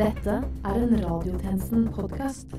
[0.00, 2.54] Dette er en Radiotjenesten-podkast.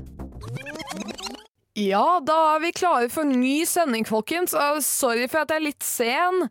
[1.74, 4.54] Ja, da er vi klare for ny sending, folkens.
[4.54, 6.44] Uh, sorry for at jeg er litt sen.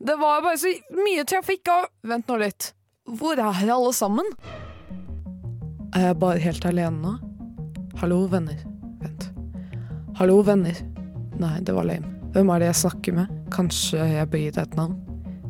[0.00, 2.70] Det var bare så mye trafikk og Vent nå litt.
[3.20, 4.32] Hvor er alle sammen?
[5.92, 7.12] Er jeg bare helt alene nå?
[8.00, 8.56] Hallo, venner.
[9.02, 9.28] Vent.
[10.16, 10.80] Hallo, venner.
[11.42, 12.14] Nei, det var lame.
[12.32, 13.36] Hvem er det jeg snakker med?
[13.52, 14.96] Kanskje jeg bør gi deg et navn?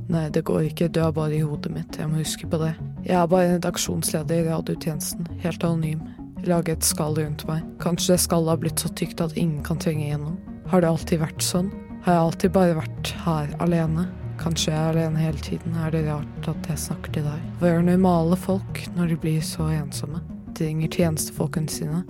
[0.09, 2.71] Nei, det går ikke, du er bare i hodet mitt, jeg må huske på det.
[3.05, 6.01] Jeg er bare redaksjonsleder i radiotjenesten, helt anonym.
[6.49, 7.67] Lage et skall rundt meg.
[7.83, 10.39] Kanskje det skallet har blitt så tykt at ingen kan trenge igjennom.
[10.73, 11.69] Har det alltid vært sånn?
[12.07, 14.07] Har jeg alltid bare vært her alene?
[14.41, 17.47] Kanskje jeg er alene hele tiden, er det rart at jeg snakker til deg?
[17.61, 20.23] Hva gjør normale folk når de blir så ensomme?
[20.57, 22.05] De ringer tjenestefolkene sine,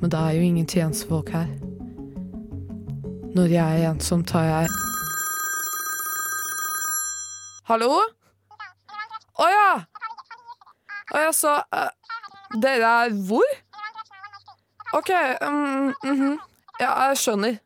[0.00, 1.50] men det er jo ingen tjenestefolk her.
[3.36, 4.72] Når jeg er ensom, tar jeg
[7.70, 8.00] Hallo?
[9.38, 9.74] Å ja!
[11.14, 11.90] Å ja, så uh,
[12.58, 13.46] Dere er hvor?
[14.98, 15.10] OK.
[15.14, 16.32] mm, -hmm.
[16.80, 17.60] Ja, jeg skjønner.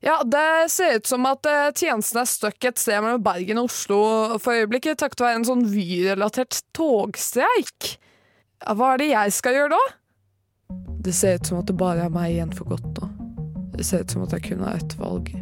[0.00, 3.68] Ja, det ser ut som at eh, tjenesten er stuck et sted mellom Bergen og
[3.68, 4.00] Oslo
[4.38, 7.98] for øyeblikket, takket være en sånn Vy-relatert togstreik.
[8.64, 9.82] Hva er det jeg skal gjøre da?
[11.04, 13.10] Det ser ut som at det bare er meg igjen for godt nå.
[13.76, 15.34] Det ser ut som at jeg kun har ett valg,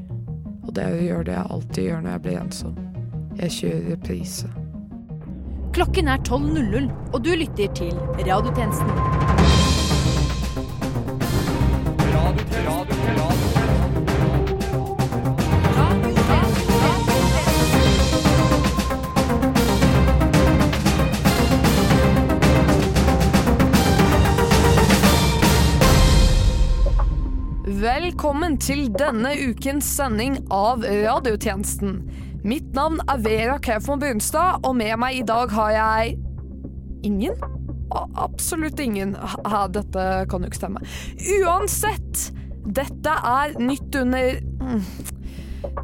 [0.66, 2.91] og det er å gjøre det jeg alltid gjør når jeg blir ensom.
[3.41, 4.48] Jeg kjører reprise.
[5.72, 7.92] Klokken er 12.00, og du lytter til
[8.27, 8.92] Radiotjenesten.
[27.83, 31.96] Velkommen til denne ukens sending av Radiotjenesten.
[32.42, 36.16] Mitt navn er Vera Kaufmann Brunstad, og med meg i dag har jeg
[37.06, 37.36] ingen?
[37.92, 39.14] Absolutt ingen.
[39.14, 40.82] Hæ, dette kan jo ikke stemme.
[41.38, 42.32] Uansett,
[42.66, 44.83] dette er nytt under mm,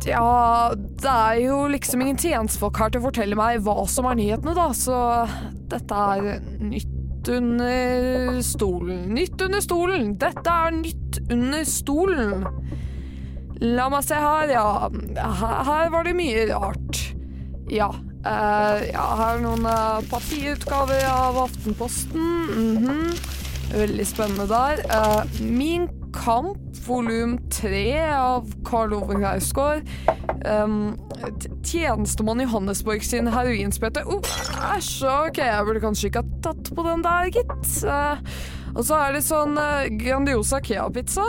[0.08, 4.18] Ja, det er jo liksom ingen tjenestefolk her til å fortelle meg hva som er
[4.18, 4.98] nyhetene, da, så
[5.70, 9.06] dette er nytt under stolen.
[9.14, 10.14] Nytt under stolen!
[10.18, 12.46] Dette er nytt under stolen.
[13.60, 14.66] La meg se her, ja.
[15.18, 17.00] Her, her var det mye rart.
[17.72, 17.90] Ja.
[18.22, 22.30] Uh, ja her er noen uh, papirutgaver av Aftenposten.
[22.54, 23.18] Mhm.
[23.68, 24.80] Veldig spennende der.
[24.88, 29.90] Uh, Min kamp, volum tre av Karl Ove Knausgård.
[30.46, 30.94] Um,
[31.66, 34.06] tjenestemann Johannesborg sin heroinsprøyte.
[34.06, 34.22] Uh,
[35.26, 37.68] ok, jeg burde kanskje ikke ha tatt på den der, gitt.
[37.82, 38.16] Uh,
[38.78, 39.58] og så er det sånn
[39.98, 41.26] Grandiosa Kea-pizza.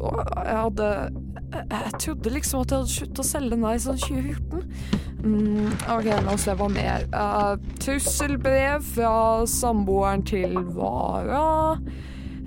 [0.00, 0.90] Jeg hadde
[1.56, 4.64] jeg, trodde liksom at jeg hadde sluttet å selge den der i sånn 2014.
[5.26, 7.06] Mm, ok, la oss se hva mer.
[7.14, 9.14] Uh, trusselbrev fra
[9.50, 11.76] samboeren til Vara.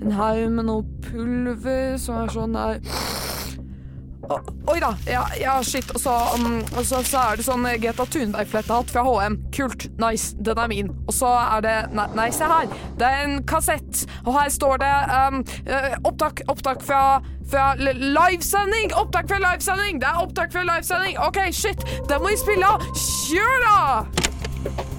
[0.00, 2.80] En haug med noe pulver som er sånn der
[4.70, 4.92] Oi da!
[5.06, 5.90] Ja, ja shit.
[5.94, 9.40] Og så, um, og så, så er det sånn Greta Thunberg-flettehatt fra HM.
[9.54, 9.88] Kult.
[10.02, 10.36] Nice.
[10.38, 10.92] Den er min.
[11.08, 12.70] Og så er det Nei, nei se her.
[13.00, 17.02] Det er en kassett, og her står det um, eh, opptak, opptak fra
[17.50, 18.94] fra livesending!
[18.94, 19.98] Opptak fra livesending!
[20.00, 21.18] Det er opptak fra livesending!
[21.18, 21.82] OK, shit!
[22.08, 22.86] Den må vi spille av!
[22.94, 24.89] Kjør, da!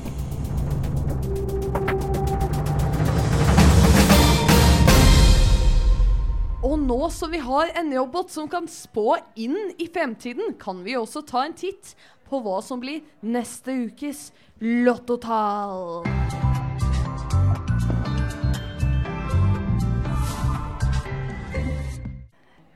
[6.62, 10.94] Og nå som vi har en robot som kan spå inn i fremtiden, kan vi
[10.94, 11.96] også ta en titt
[12.30, 14.30] på hva som blir neste ukes
[14.62, 16.06] lottotall.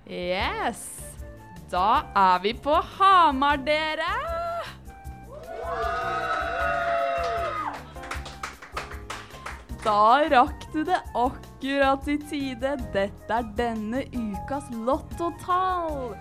[0.09, 0.81] Yes.
[1.69, 4.13] Da er vi på Hamar, dere.
[9.85, 9.99] Da
[10.33, 12.75] rakk du det akkurat i tide.
[12.93, 16.13] Dette er denne ukas lottotall.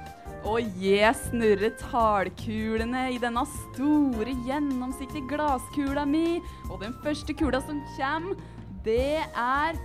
[0.44, 6.40] Og jeg snurrer tallkulene i denne store, gjennomsiktige glasskula mi.
[6.70, 8.36] Og den første kula som kommer,
[8.84, 9.76] det er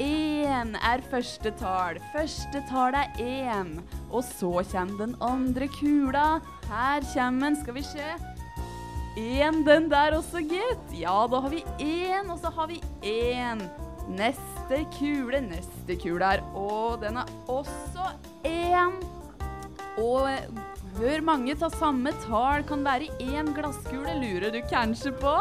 [0.00, 1.98] Én er første tall.
[2.14, 3.80] Første tall er én.
[4.10, 6.40] Og så kommer den andre kula.
[6.70, 8.14] Her kommer den, skal vi se.
[9.18, 10.96] Én den der også, gitt.
[10.96, 13.68] Ja, da har vi én, og så har vi én.
[14.08, 16.42] Neste kule, neste kule her.
[16.56, 18.10] Og den er også
[18.46, 18.96] én.
[20.00, 20.28] Og
[20.96, 25.34] hør hvor mange av samme tall kan være i én glasskule, lurer du kanskje på?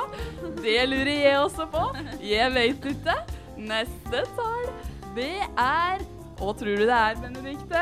[0.62, 1.86] Det lurer jeg også på.
[2.24, 3.16] Jeg vet ikke.
[3.60, 4.70] Neste tall,
[5.18, 6.06] det er
[6.40, 7.82] Hva tror du det er, Benedikte?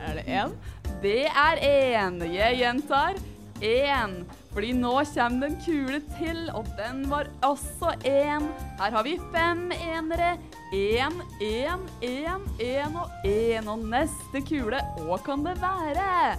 [0.00, 0.54] Er det én?
[1.02, 2.22] Det er én.
[2.32, 3.18] Jeg gjentar.
[3.62, 4.24] Én.
[4.52, 8.48] Fordi nå kommer det en kule til, og den var også én.
[8.80, 10.36] Her har vi fem enere.
[10.72, 13.68] Én, én, én, én og én.
[13.68, 16.36] Og neste kule, hva kan det være?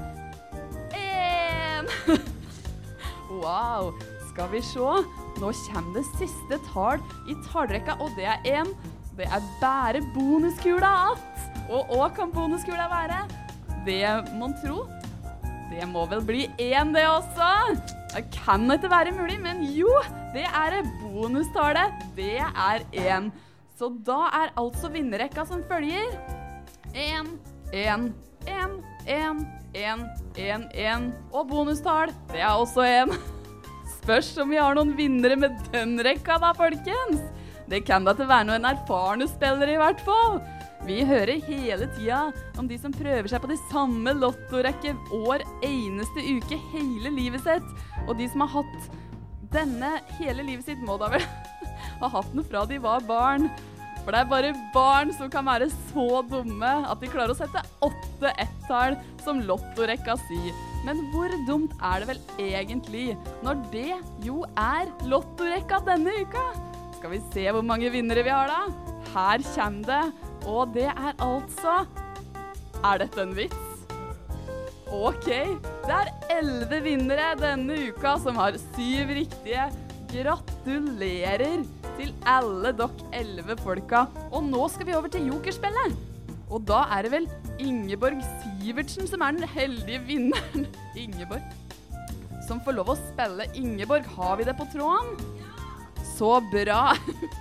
[0.98, 1.90] Én.
[3.44, 3.94] wow.
[4.30, 4.92] Skal vi se.
[5.38, 8.76] Nå kommer det siste tall i tallrekka, og det er én.
[9.18, 11.38] Det er bare bonuskula att.
[11.70, 13.26] Og hva kan bonuskula være?
[13.86, 14.97] Det mon tro.
[15.68, 17.50] Det må vel bli én, det også.
[18.14, 19.92] Det kan ikke være mulig, men jo,
[20.34, 20.80] det er.
[21.02, 23.32] Bonustallet, det er én.
[23.78, 26.16] Så da er altså vinnerrekka som følger
[26.98, 27.28] én,
[27.74, 28.08] én,
[28.48, 29.42] én, én,
[29.76, 30.06] én,
[30.38, 31.10] én, én.
[31.32, 33.14] Og bonustall, det er også én.
[34.00, 37.22] Spørs om vi har noen vinnere med den rekka, da, folkens.
[37.68, 40.40] Det kan da ikke være noen erfarne spillere, i hvert fall.
[40.88, 42.18] Vi hører hele tida
[42.56, 47.66] om de som prøver seg på de samme lottorekke år eneste uke hele livet sitt.
[48.06, 48.86] Og de som har hatt
[49.52, 51.26] denne hele livet sitt, må da vel
[52.02, 53.50] ha hatt den fra de var barn.
[54.06, 57.66] For det er bare barn som kan være så dumme at de klarer å sette
[57.84, 58.96] åtte ett-tall,
[59.26, 60.56] som lottorekka sier.
[60.88, 63.10] Men hvor dumt er det vel egentlig,
[63.44, 63.90] når det
[64.24, 66.46] jo er lottorekka denne uka?
[66.96, 68.96] Skal vi se hvor mange vinnere vi har, da?
[69.12, 70.27] Her kommer det.
[70.48, 71.82] Og det er altså
[72.86, 73.64] Er dette en vits?
[74.88, 75.26] OK.
[75.28, 79.66] Det er elleve vinnere denne uka som har syv riktige.
[80.08, 81.66] Gratulerer
[81.98, 84.06] til alle dere elleve folka.
[84.32, 85.98] Og nå skal vi over til jokerspillet.
[86.48, 87.28] Og da er det vel
[87.60, 90.70] Ingeborg Sivertsen som er den heldige vinneren.
[91.04, 91.44] Ingeborg.
[92.48, 94.08] Som får lov å spille Ingeborg.
[94.16, 95.18] Har vi det på tråden?
[96.16, 96.94] Så bra.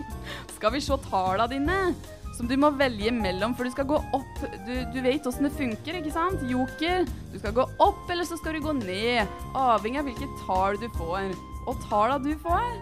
[0.57, 1.95] Skal vi se tala dine?
[2.37, 4.43] Som du må velge mellom, for du skal gå opp.
[4.67, 6.43] Du, du vet åssen det funker, ikke sant?
[6.51, 7.07] Joker.
[7.33, 9.25] Du skal gå opp, eller så skal du gå ned.
[9.57, 11.33] Avhengig av hvilket tall du får.
[11.67, 12.77] Og talla du får,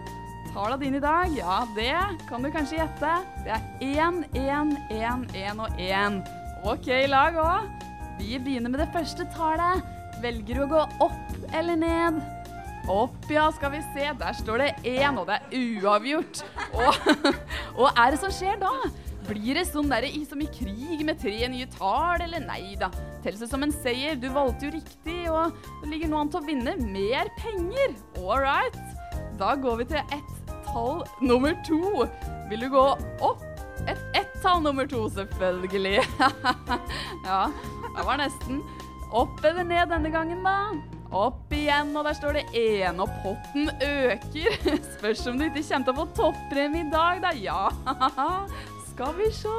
[0.53, 1.95] talla dine i dag, ja, det
[2.29, 3.15] kan du kanskje gjette.
[3.45, 6.19] Det er én, én, én, én og 1.
[6.69, 7.71] OK, lag òg.
[8.19, 9.81] Vi begynner med det første tallet.
[10.23, 12.21] Velger du å gå opp eller ned?
[12.91, 14.11] Opp, ja, skal vi se.
[14.19, 16.43] Der står det én, og det er uavgjort.
[16.77, 17.09] Og,
[17.81, 18.71] og er det som skjer da?
[19.25, 22.91] Blir det sånn der, som i krig med tre nye tall, eller nei da?
[23.23, 24.19] Telles seg som en seier.
[24.19, 27.95] Du valgte jo riktig, og det ligger nå an til å vinne mer penger.
[28.21, 28.77] All right.
[29.39, 32.05] Da går vi til ett tall nummer to.
[32.51, 32.85] Vil du gå
[33.25, 33.43] opp?
[33.85, 36.01] Et ett-tall nummer to, selvfølgelig.
[37.29, 37.41] ja,
[37.97, 38.61] det var nesten.
[39.13, 40.73] Opp eller ned denne gangen, da?
[41.15, 44.57] Opp igjen, og der står det én, og potten øker.
[44.97, 47.35] Spørs om du ikke kommer til å få toppremie i dag, da.
[47.37, 47.61] Ja,
[48.95, 49.55] skal vi se.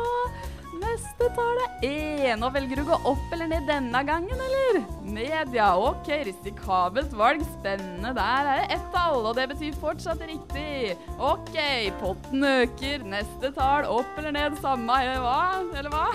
[0.77, 2.43] Neste tar er én.
[2.44, 4.79] Og velger du å gå opp eller ned denne gangen, eller?
[5.05, 5.71] Ned, ja.
[5.81, 7.44] OK, risikabelt valg.
[7.56, 8.12] Spennende.
[8.17, 10.97] Der er det ett tall, og det betyr fortsatt riktig.
[11.17, 11.56] OK,
[12.00, 13.05] potten øker.
[13.12, 13.88] Neste tall.
[13.99, 15.39] Opp eller ned, samme eller hva?
[15.77, 16.06] Eller hva?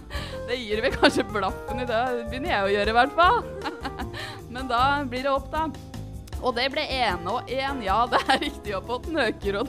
[0.50, 2.00] Det gir vi kanskje blaffen i det.
[2.32, 3.44] begynner jeg å gjøre, i hvert fall.
[4.56, 5.68] Men da blir det opp, da.
[6.40, 7.82] Og det ble én og én.
[7.84, 9.60] Ja, det er riktig, og potten øker.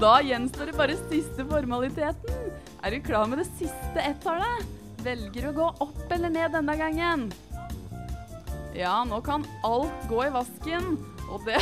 [0.00, 2.52] Da gjenstår det bare siste formaliteten.
[2.84, 4.64] Er du klar med det siste ett-tallet?
[5.04, 7.26] Velger å gå opp eller ned denne gangen?
[8.76, 10.96] Ja, nå kan alt gå i vasken,
[11.30, 11.60] og det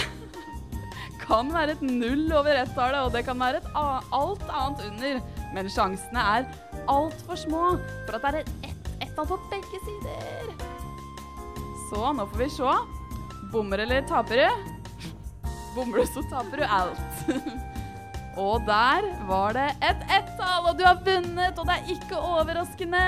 [1.26, 5.20] kan være et null over ett-tallet, og det kan være et alt annet under.
[5.54, 6.49] Men sjansene er
[6.90, 7.66] altfor små
[8.06, 10.52] for at det er ett ett-tall på begge sider.
[11.90, 12.93] Så nå får vi se.
[13.54, 14.70] Bommer eller taper du?
[15.76, 16.99] Bommer du, så taper du alt.
[18.37, 23.02] Og der var det et ett-tall, og du har vunnet, og det er ikke overraskende.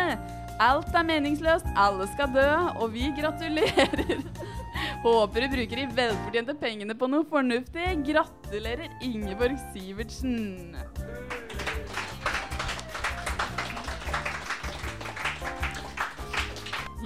[0.63, 2.47] Alt er meningsløst, alle skal dø,
[2.79, 4.23] og vi gratulerer.
[5.03, 7.91] Håper du bruker de velfortjente pengene på noe fornuftig.
[8.07, 10.77] Gratulerer, Ingeborg Sivertsen.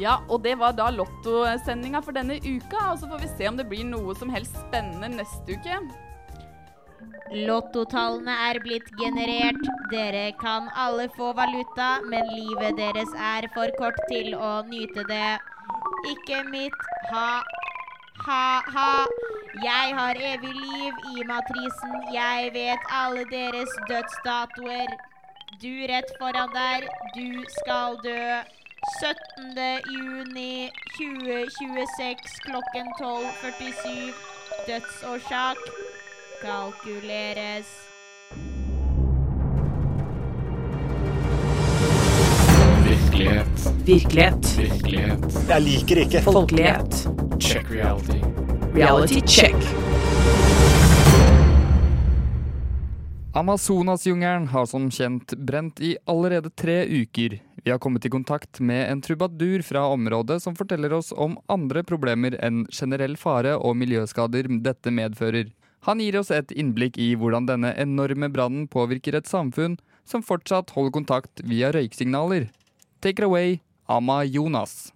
[0.00, 2.92] Ja, og det var da lottosendinga for denne uka.
[2.92, 5.80] Og så får vi se om det blir noe som helst spennende neste uke.
[7.30, 9.60] Lottotallene er blitt generert.
[9.92, 15.38] Dere kan alle få valuta, men livet deres er for kort til å nyte det.
[16.14, 16.80] Ikke mitt.
[17.12, 17.42] Ha.
[18.26, 18.92] Ha-ha.
[19.62, 21.94] Jeg har evig liv i matrisen.
[22.14, 24.96] Jeg vet alle deres dødsdatoer.
[25.60, 26.88] Du rett foran der.
[27.14, 28.24] Du skal dø.
[28.84, 29.80] 17.
[29.96, 34.12] juni 2026 klokken 12.47.
[34.66, 35.56] Dødsårsak
[36.42, 37.66] kalkuleres.
[42.88, 43.86] Virkelighet.
[43.86, 44.58] Virkelighet.
[44.58, 45.48] Virkelighet.
[45.48, 47.08] Jeg liker ikke Folkelighet.
[47.40, 48.18] Check reality.
[48.76, 49.56] Reality check.
[53.34, 57.38] Amazonasjungelen har som kjent brent i allerede tre uker.
[57.64, 61.82] Vi har kommet i kontakt med en trubadur fra området som forteller oss om andre
[61.84, 65.50] problemer enn generell fare og miljøskader dette medfører.
[65.88, 70.72] Han gir oss et innblikk i hvordan denne enorme brannen påvirker et samfunn som fortsatt
[70.76, 72.48] holder kontakt via røyksignaler.
[73.00, 74.92] Take it away, Ama Jonas.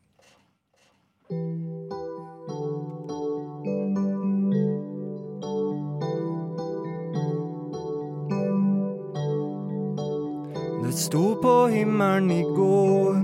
[10.95, 13.17] Sto på himmelen i går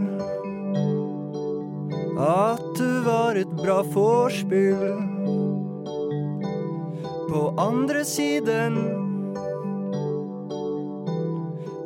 [2.21, 4.99] at du var et bra vorspiel.
[7.31, 8.77] På andre siden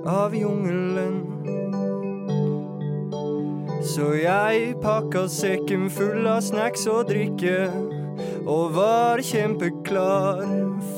[0.08, 1.20] av jungelen.
[3.84, 7.68] Så jeg pakka sekken full av snacks og drikke
[8.48, 10.42] og var kjempeklar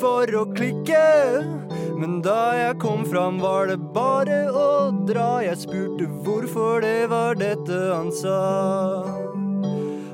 [0.01, 1.66] for å klikke.
[1.97, 5.41] Men da jeg kom fram, var det bare å dra.
[5.45, 8.41] Jeg spurte hvorfor det var dette han sa.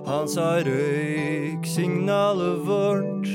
[0.07, 3.33] Han sa røyksignalet vårt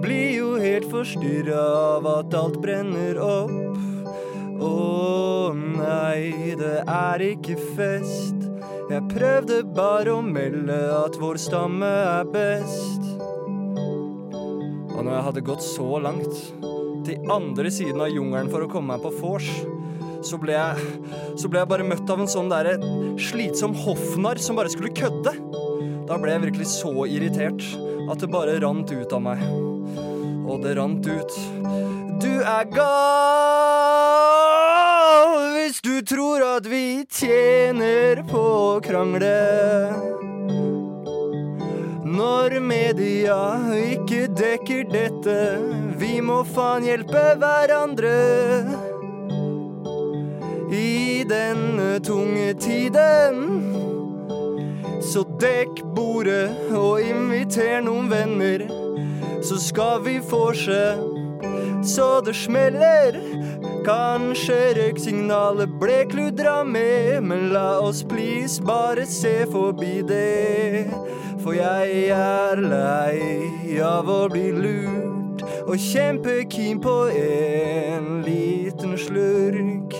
[0.00, 1.62] blir jo helt forstyrra
[1.96, 3.52] av at alt brenner opp.
[4.56, 8.46] Å nei, det er ikke fest.
[8.86, 13.04] Jeg prøvde bare å melde at vår stamme er best.
[14.94, 16.40] Og når jeg hadde gått så langt,
[17.06, 19.48] til andre siden av jungelen for å komme meg på vors,
[20.26, 20.74] så ble jeg
[21.36, 22.78] Så ble jeg bare møtt av en sånn derre
[23.20, 25.32] slitsom hoffnarr som bare skulle kødde.
[26.08, 27.62] Da ble jeg virkelig så irritert
[28.08, 29.38] at det bare rant ut av meg.
[30.48, 31.32] Og det rant ut.
[32.22, 32.86] Du er gal
[35.58, 40.15] hvis du tror at vi tjener på å krangle.
[42.16, 43.36] Når media
[43.76, 45.34] ikke dekker dette,
[46.00, 48.12] vi må faen hjelpe hverandre.
[50.72, 53.42] I denne tunge tiden.
[55.04, 58.64] Så dekk bordet og inviter noen venner,
[59.44, 60.80] så skal vi vorse
[61.86, 63.20] så det smeller.
[63.86, 70.88] Kanskje røyksignalet ble kludra med, men la oss please bare se forbi det.
[71.46, 79.94] For jeg er lei av å bli lurt, og kjempekeen på en liten slurk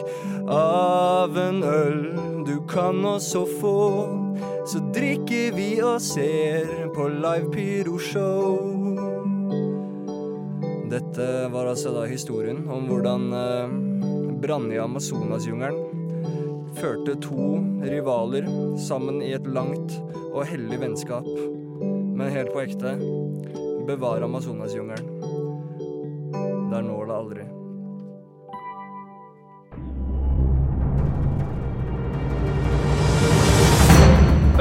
[0.50, 2.00] av en øl
[2.48, 3.78] du kan også få.
[4.66, 8.58] Så drikker vi og ser på live pyroshow.
[10.90, 13.78] Dette var altså da historien om hvordan eh,
[14.42, 15.95] brann i Amazonasjungelen
[16.76, 18.46] førte to rivaler
[18.80, 19.94] sammen i et langt
[20.32, 21.28] og hellig vennskap.
[22.16, 22.96] Men helt på ekte
[23.88, 25.08] bevare Amazonasjungelen.
[26.72, 27.46] Der når det aldri.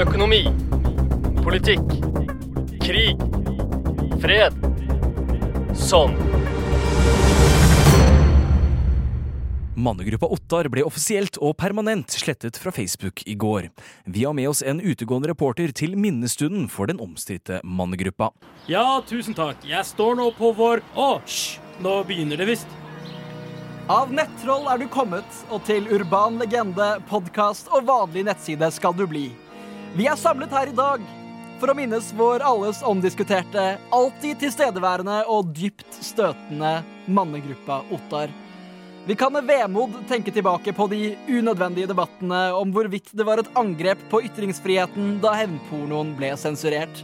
[0.06, 0.44] Økonomi.
[1.44, 1.96] Politikk.
[2.84, 3.22] Krig.
[4.22, 4.60] Fred.
[5.76, 6.16] Sånn.
[9.76, 13.68] Mannegruppa Ottar ble offisielt og permanent slettet fra Facebook i går.
[14.08, 18.30] Vi har med oss en utegående reporter til minnestunden for den omstridte mannegruppa.
[18.72, 19.60] Ja, tusen takk.
[19.68, 21.60] Jeg står nå på vår Å, hysj!
[21.84, 22.72] Nå begynner det visst.
[23.92, 29.04] Av nettroll er du kommet, og til urban legende, podkast og vanlig nettside skal du
[29.12, 29.28] bli.
[30.00, 31.04] Vi er samlet her i dag
[31.60, 36.78] for å minnes vår alles omdiskuterte, alltid tilstedeværende og dypt støtende
[37.12, 38.32] mannegruppa Ottar.
[39.08, 43.52] Vi kan med vemod tenke tilbake på de unødvendige debattene om hvorvidt det var et
[43.54, 47.04] angrep på ytringsfriheten da hevnpornoen ble sensurert.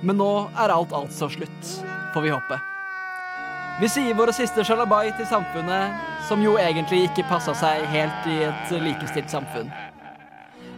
[0.00, 1.74] Men nå er alt altså slutt,
[2.14, 2.58] får vi håpe.
[3.82, 8.40] Vi sier våre siste shalabai til samfunnet, som jo egentlig ikke passa seg helt i
[8.48, 9.68] et likestilt samfunn.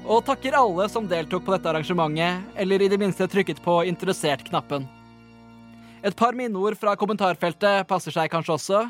[0.03, 4.91] Og takker alle som deltok på dette arrangementet, eller i det minste trykket på interessert-knappen.
[6.03, 8.87] Et par minneord fra kommentarfeltet passer seg kanskje også.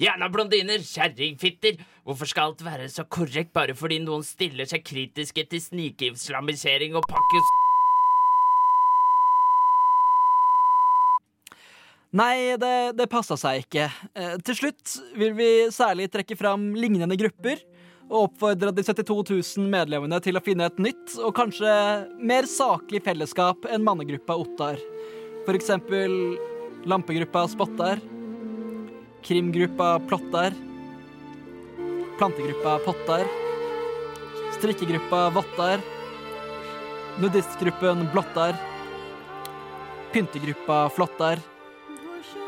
[0.00, 1.80] Gjerne blondiner, kjerringfitter.
[2.06, 7.04] Hvorfor skal alt være så korrekt bare fordi noen stiller seg kritiske til snikislamisering og
[7.10, 7.50] pakkes...
[12.12, 13.86] Nei, det, det passa seg ikke.
[14.12, 17.60] Eh, til slutt vil vi særlig trekke fram lignende grupper
[18.10, 21.72] og oppfordre de 72 000 medlemmene til å finne et nytt og kanskje
[22.20, 24.80] mer saklig fellesskap enn mannegruppa Ottar.
[25.46, 26.36] For eksempel
[26.88, 28.02] lampegruppa Spottar,
[29.22, 30.52] krimgruppa Plottar,
[32.18, 33.26] plantegruppa Pottar,
[34.58, 35.80] strikkegruppa Vottar,
[37.18, 38.54] nudistgruppen Blottar,
[40.12, 41.38] Pyntegruppa Flottar.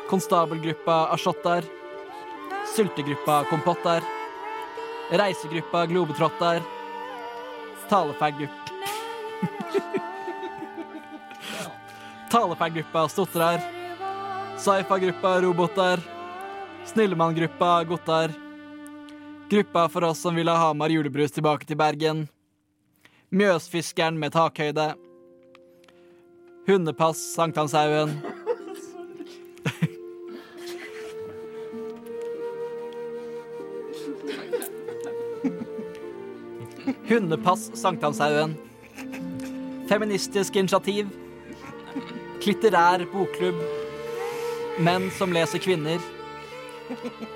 [0.09, 1.65] Konstabelgruppa Ashottar.
[2.75, 4.03] Syltegruppa Kompottar.
[5.11, 6.63] Reisegruppa Globetrottar.
[7.89, 8.51] Talefaggrupp
[12.31, 13.61] Talefaggruppa Stotrar.
[14.57, 16.14] Sci-fi-gruppa Robotar.
[16.87, 18.33] Snillemann-gruppa Gottar.
[19.51, 22.29] Gruppa for oss som vil ha Hamar julebrus tilbake til Bergen.
[23.35, 24.95] Mjøsfiskeren med takhøyde.
[26.67, 28.15] Hundepass Sankthanshaugen.
[37.09, 38.57] Hundepass Sankthanshaugen.
[39.89, 41.09] Feministisk initiativ.
[42.41, 43.61] Klitterær bokklubb.
[44.79, 46.14] Menn som leser kvinner.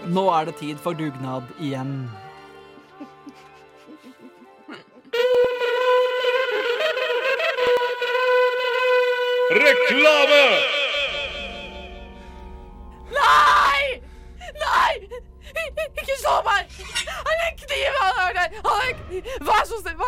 [0.07, 2.11] Nå er det tid for dugnad igjen.
[9.51, 10.78] Reklame!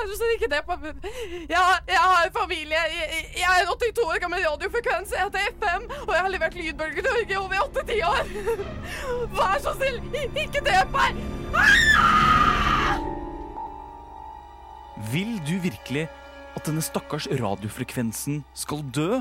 [0.00, 0.76] Snill, ikke det på
[1.50, 2.80] jeg, jeg har familie.
[2.94, 5.12] Jeg, jeg er en 82 år gammel radiofrekvens.
[5.16, 8.22] Jeg heter FM, og jeg har levert lydbølger til Norge over 8-10 år.
[9.38, 10.00] Vær så snill,
[10.44, 11.20] ikke drep meg!
[15.10, 16.06] Vil du virkelig
[16.56, 19.20] at denne stakkars radiofrekvensen skal dø?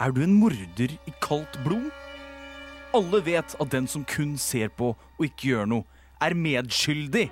[0.00, 1.90] Er du en morder i kaldt blod?
[2.96, 5.86] Alle vet at den som kun ser på og ikke gjør noe,
[6.20, 7.28] er medskyldig.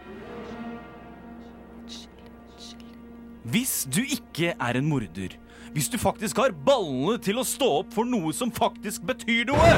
[3.44, 5.36] Hvis du ikke er en morder,
[5.72, 9.72] hvis du faktisk har ballene til å stå opp for noe som faktisk betyr noe,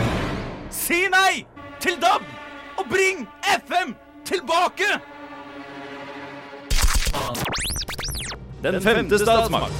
[0.72, 1.44] si nei
[1.82, 2.24] til DAB
[2.80, 4.90] og bring FM tilbake!
[8.62, 9.72] Den femte statsmakt.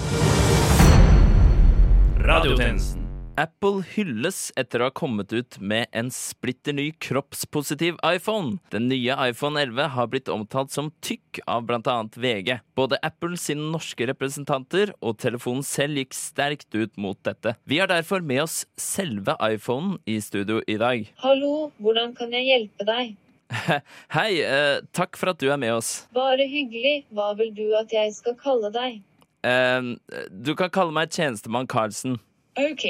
[2.25, 3.00] Radiotjenesten.
[3.41, 8.59] Apple hylles etter å ha kommet ut med en splitter ny kroppspositiv iPhone.
[8.75, 11.95] Den nye iPhone 11 har blitt omtalt som tykk av bl.a.
[12.21, 12.59] VG.
[12.77, 17.55] Både Apple sine norske representanter og telefonen selv gikk sterkt ut mot dette.
[17.65, 21.09] Vi har derfor med oss selve iPhonen i studio i dag.
[21.25, 23.17] Hallo, hvordan kan jeg hjelpe deg?
[24.19, 26.03] Hei, eh, takk for at du er med oss.
[26.13, 27.07] Bare hyggelig.
[27.09, 29.01] Hva vil du at jeg skal kalle deg?
[29.49, 29.95] Eh,
[30.29, 32.21] du kan kalle meg tjenestemann Carlsen.
[32.59, 32.85] Ok,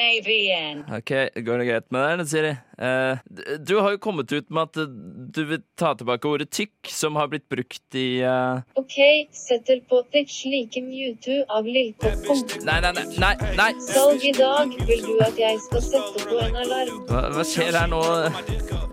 [0.00, 0.84] AVN.
[0.98, 1.12] Ok,
[1.44, 2.54] Går det greit med deg, Siri?
[2.78, 3.18] Eh,
[3.60, 4.90] du har jo kommet ut med at eh,
[5.34, 8.96] du vil ta tilbake ordet tykk, som har blitt brukt i eh, Ok,
[9.34, 12.44] setter på ditt slike Mewtwo av Lillkoppen.
[12.66, 13.70] Nei, nei, nei, nei, nei.
[13.88, 14.74] Salg i dag.
[14.88, 17.04] Vil du at jeg skal sette på en alarm?
[17.10, 18.02] Hva, hva skjer her nå?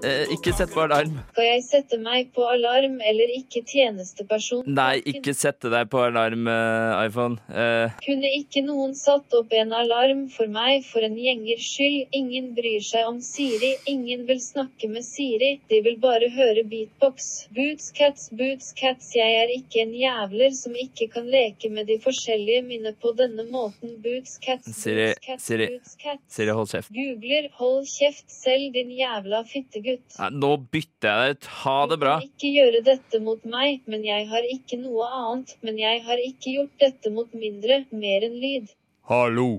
[0.02, 1.14] Eh, ikke sett på alarm.
[1.34, 4.64] Skal jeg sette meg på alarm eller ikke tjenesteperson?
[4.66, 7.38] Nei, ikke sette deg på alarm, eh, iPhone.
[7.54, 12.10] Eh, Kunne ikke noen satt opp en alarm for meg for en gjengers skyld?
[12.18, 17.28] Ingen bryr seg om Siri, ingen vil snakke med Siri, de vil bare høre beatbox.
[17.56, 21.98] Boots cats, boots cats, jeg er ikke en jævler som ikke kan leke med de
[22.04, 23.96] forskjellige mine på denne måten.
[24.04, 26.24] Boots cats, Siri, boots cats, Siri, boots cats.
[26.36, 26.94] Siri, hold kjeft.
[26.96, 30.06] Googler, hold kjeft selv, din jævla fittegutt.
[30.20, 31.50] Nei, nå bytter jeg deg ut.
[31.64, 32.20] Ha det bra.
[32.20, 35.58] Du kan Ikke gjøre dette mot meg, men jeg har ikke noe annet.
[35.66, 38.72] Men jeg har ikke gjort dette mot mindre, mer enn lyd.
[39.10, 39.50] Hallo.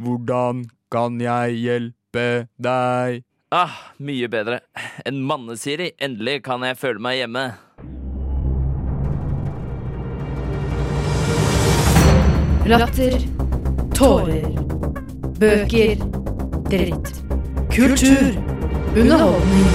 [0.00, 3.24] Hvordan kan jeg hjelpe deg?
[3.50, 4.60] Ah, mye bedre.
[5.04, 5.90] En manne-Siri.
[5.98, 7.44] Endelig kan jeg føle meg hjemme.
[12.70, 13.18] Latter.
[13.98, 14.46] Tårer.
[15.40, 16.06] Bøker.
[16.70, 17.12] Dritt.
[17.74, 18.38] Kultur.
[18.94, 19.68] Underholdning.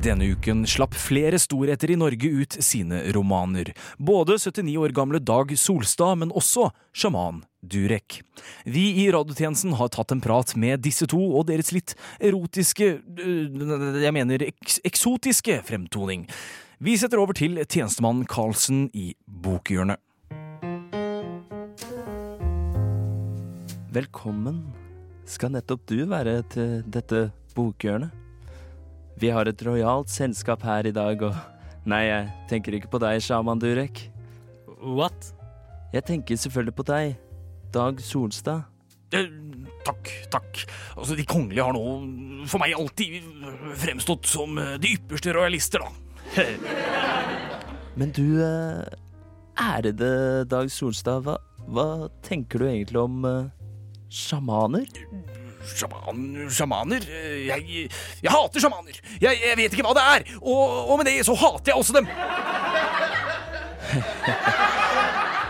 [0.00, 3.74] Denne uken slapp flere storheter i Norge ut sine romaner.
[3.98, 8.20] Både 79 år gamle Dag Solstad, men også sjaman Durek.
[8.64, 14.00] Vi i radiotjenesten har tatt en prat med disse to og deres litt erotiske øh,
[14.00, 16.26] Jeg mener eks eksotiske fremtoning.
[16.80, 20.00] Vi setter over til tjenestemann Karlsen i Bokhjørnet.
[23.90, 24.62] Velkommen
[25.26, 28.12] skal nettopp du være til dette bokhjørnet.
[29.20, 31.34] Vi har et rojalt selskap her i dag, og
[31.88, 34.02] Nei, jeg tenker ikke på deg, sjaman Durek.
[34.84, 35.30] What?
[35.94, 37.14] Jeg tenker selvfølgelig på deg,
[37.74, 38.62] Dag Solstad.
[39.14, 39.26] Eh,
[39.86, 40.64] takk, takk.
[40.96, 43.20] Altså, De kongelige har nå for meg alltid
[43.80, 45.90] fremstått som eh, de ypperste rojalister, da.
[47.98, 48.84] Men du, eh,
[49.60, 51.36] ærede Dag Solstad, hva,
[51.68, 53.50] hva tenker du egentlig om uh,
[54.10, 54.86] sjamaner?
[55.74, 57.04] Sjaman, sjamaner?
[57.04, 57.90] Eh, Jeg,
[58.22, 58.96] jeg hater sjamaner!
[59.20, 61.98] Jeg, jeg vet ikke hva det er, og, og med det så hater jeg også
[61.98, 62.06] dem!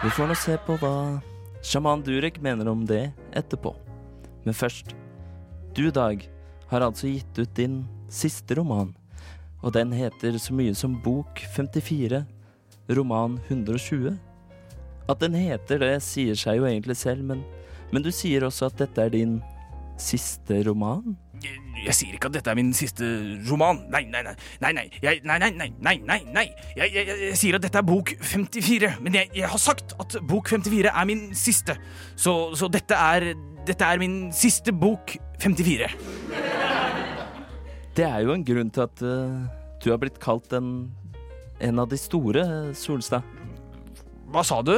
[0.01, 0.95] Vi får nå se på hva
[1.63, 3.75] sjaman Durek mener om det etterpå.
[4.45, 4.95] Men først,
[5.77, 6.25] du Dag
[6.71, 8.95] har altså gitt ut din siste roman,
[9.61, 12.25] og den heter så mye som Bok 54,
[12.97, 14.17] roman 120.
[15.11, 17.45] At den heter det, sier seg jo egentlig selv, men,
[17.93, 19.41] men du sier også at dette er din
[20.01, 21.17] siste roman?
[21.41, 23.07] Jeg, sier ikke at dette er min siste
[23.49, 23.81] roman.
[23.93, 24.35] Nei, nei, nei.
[24.61, 24.87] Nei, nei.
[25.01, 26.47] Jeg, nei, nei, nei, nei, nei.
[26.77, 28.91] Jeg, jeg, jeg, sier at dette er bok 54.
[29.01, 31.79] Men jeg, jeg har sagt at bok 54 er min siste.
[32.17, 35.91] Så, så dette er Dette er min siste bok 54.
[37.97, 39.37] Det er jo en grunn til at uh,
[39.85, 40.89] du har blitt kalt en,
[41.61, 42.43] en av de store,
[42.75, 43.27] Solstad.
[44.33, 44.75] Hva sa du?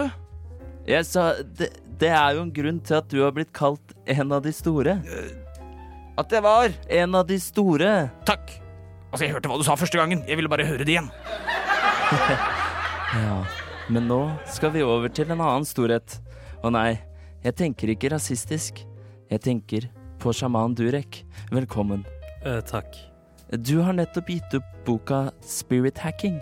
[0.88, 1.70] Jeg sa det,
[2.02, 4.96] det er jo en grunn til at du har blitt kalt en av de store.
[6.18, 7.92] At jeg var en av de store.
[8.28, 8.50] Takk.
[9.12, 10.24] Altså, jeg hørte hva du sa første gangen.
[10.28, 11.12] Jeg ville bare høre det igjen.
[13.12, 13.42] Ja,
[13.92, 16.14] men nå skal vi over til en annen storhet.
[16.64, 16.94] Og nei,
[17.44, 18.78] jeg tenker ikke rasistisk.
[19.28, 19.84] Jeg tenker
[20.22, 21.18] på sjaman Durek.
[21.52, 22.06] Velkommen.
[22.40, 22.96] Eh, takk.
[23.52, 26.40] Du har nettopp gitt opp boka Spirit Hacking.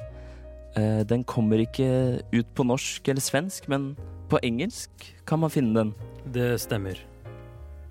[0.79, 3.97] Eh, den kommer ikke ut på norsk eller svensk, men
[4.31, 5.95] på engelsk kan man finne den.
[6.31, 7.03] Det stemmer.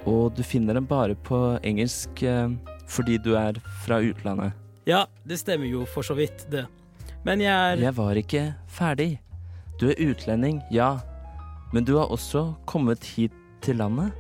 [0.09, 2.49] Og du finner den bare på engelsk eh,
[2.89, 4.55] fordi du er fra utlandet.
[4.89, 6.65] Ja, det stemmer jo for så vidt, det.
[7.27, 9.19] Men jeg er Jeg var ikke ferdig.
[9.79, 10.97] Du er utlending, ja.
[11.73, 14.11] Men du har også kommet hit til landet?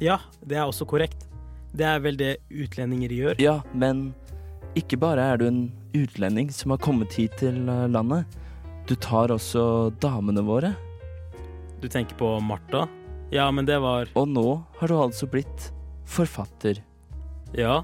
[0.00, 1.26] Ja, det er også korrekt.
[1.74, 3.40] Det er vel det utlendinger gjør.
[3.42, 4.14] Ja, men
[4.78, 5.60] ikke bare er du en
[5.94, 8.24] utlending som har kommet hit til eh, landet.
[8.88, 10.74] Du tar også damene våre.
[11.82, 12.86] Du tenker på Martha?
[13.34, 15.72] Ja, men det var Og nå har du altså blitt
[16.06, 16.78] forfatter.
[17.50, 17.80] Ja.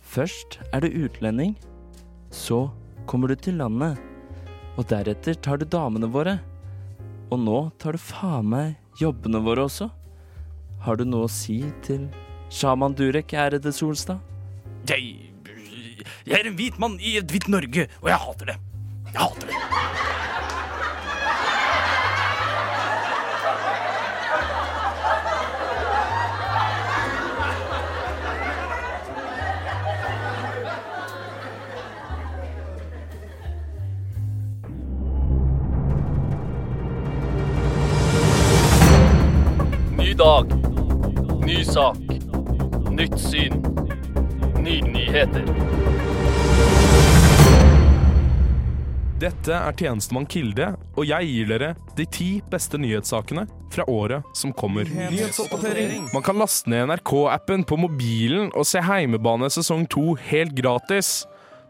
[0.00, 1.52] Først er du utlending,
[2.32, 2.70] så
[3.10, 3.98] kommer du til landet,
[4.80, 6.38] og deretter tar du damene våre.
[7.28, 9.90] Og nå tar du faen meg jobbene våre også.
[10.86, 12.08] Har du noe å si til
[12.48, 14.24] sjaman Durek, ærede Solstad?
[14.88, 15.28] Jeg
[16.24, 18.58] Jeg er en hvit mann i et hvitt Norge, og jeg hater det.
[19.12, 20.19] Jeg hater det.
[40.20, 40.52] Dag.
[41.46, 41.96] Ny sak.
[42.90, 43.54] Nytt syn.
[44.60, 45.46] Nye nyheter.
[49.20, 54.52] Dette er tjenestemann Kilde, og jeg gir dere de ti beste nyhetssakene fra året som
[54.52, 54.84] kommer.
[54.92, 56.10] Nyhetsoppdatering.
[56.12, 61.22] Man kan laste ned NRK-appen på mobilen og se Heimebane sesong 2 helt gratis.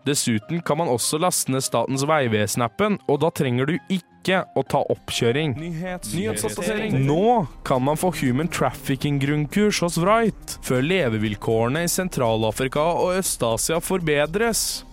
[0.09, 4.83] Dessuten kan man også laste ned Statens vegvesen-appen, og da trenger du ikke å ta
[4.93, 5.55] oppkjøring.
[5.57, 6.99] Nyhetsoppdatering.
[7.07, 14.85] Nå kan man få human trafficking-grunnkurs hos Wright, før levevilkårene i Sentral-Afrika og Øst-Asia forbedres.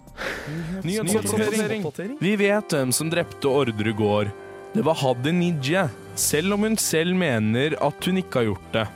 [0.84, 1.86] Nyhetsoppdatering.
[2.20, 4.32] Vi vet hvem som drepte Ordre gård.
[4.74, 8.88] Det var Hadi Nije, selv om hun selv mener at hun ikke har gjort det.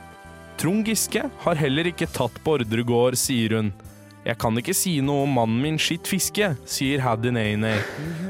[0.62, 3.72] Trond Giske har heller ikke tatt på Ordre gård, sier hun.
[4.22, 7.74] Jeg kan ikke si noe om mannen min skitt fiske, sier Haddy Nei-Nei.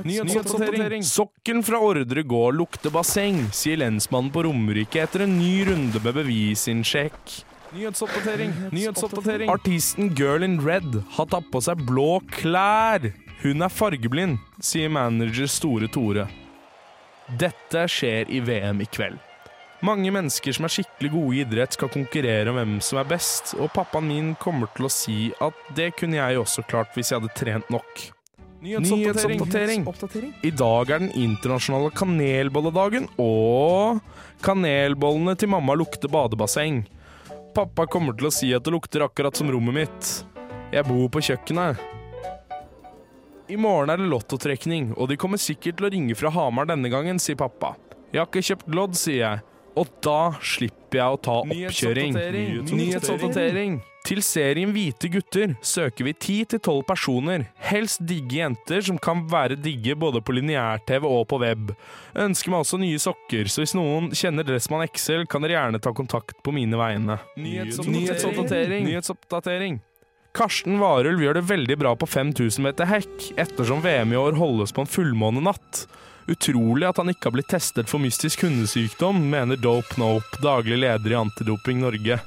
[0.09, 1.05] Nyhetsoppdatering.
[1.05, 6.17] Sokken fra Ordre gård lukter basseng, sier lensmannen på Romerike etter en ny runde med
[6.17, 7.35] bevisinnsjekk.
[7.77, 8.55] Nyhetsoppdatering.
[8.73, 9.53] Nyhetsoppdatering.
[9.53, 13.11] Artisten Girl in Red har tatt på seg blå klær.
[13.43, 16.25] Hun er fargeblind, sier manager Store Tore.
[17.41, 19.21] Dette skjer i VM i kveld.
[19.83, 23.57] Mange mennesker som er skikkelig gode i idrett, skal konkurrere om hvem som er best,
[23.59, 27.19] og pappaen min kommer til å si at det kunne jeg også klart hvis jeg
[27.19, 28.05] hadde trent nok.
[28.63, 29.89] Nyhetsoppdatering.
[30.47, 33.99] I dag er den internasjonale kanelbolledagen, og
[34.47, 36.85] kanelbollene til mamma lukter badebasseng.
[37.53, 40.17] Pappa kommer til å si at det lukter akkurat som rommet mitt.
[40.71, 41.89] Jeg bor på kjøkkenet.
[43.51, 46.87] I morgen er det lottotrekning, og de kommer sikkert til å ringe fra Hamar denne
[46.93, 47.75] gangen, sier pappa.
[48.15, 49.49] Jeg har ikke kjøpt lodd, sier jeg.
[49.79, 52.19] Og da slipper jeg å ta oppkjøring.
[52.69, 53.81] Nyhetsoppdatering.
[54.03, 59.95] Til serien Hvite gutter søker vi 10-12 personer, helst digge jenter som kan være digge
[59.95, 61.71] både på lineær-TV og på web.
[62.19, 65.95] Ønsker meg også nye sokker, så hvis noen kjenner Dressmann XL, kan dere gjerne ta
[65.95, 67.21] kontakt på mine vegne.
[67.39, 68.91] Nyhetsoppdatering.
[68.91, 69.81] Nyhetsoppdatering.
[70.35, 74.75] Karsten Warulv gjør det veldig bra på 5000 meter hekk, ettersom VM i år holdes
[74.75, 75.87] på en fullmånenatt.
[76.31, 81.15] Utrolig at han ikke har blitt testet for mystisk hundesykdom, mener Dope Nope, daglig leder
[81.15, 82.21] i Antidoping Norge.